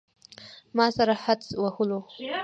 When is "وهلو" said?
1.63-1.99